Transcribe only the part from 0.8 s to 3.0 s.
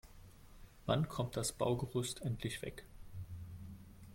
Wann kommt das Baugerüst endlich weg?